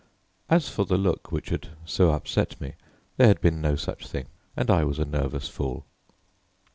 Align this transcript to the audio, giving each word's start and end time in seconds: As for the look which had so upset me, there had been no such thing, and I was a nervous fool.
As 0.49 0.67
for 0.67 0.83
the 0.83 0.97
look 0.97 1.31
which 1.31 1.49
had 1.49 1.67
so 1.85 2.09
upset 2.09 2.59
me, 2.59 2.73
there 3.17 3.27
had 3.27 3.39
been 3.39 3.61
no 3.61 3.75
such 3.75 4.07
thing, 4.07 4.25
and 4.57 4.71
I 4.71 4.83
was 4.83 4.97
a 4.97 5.05
nervous 5.05 5.47
fool. 5.47 5.85